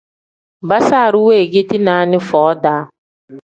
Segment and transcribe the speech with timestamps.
[0.69, 2.81] Basaru wengeti naani foo-daa.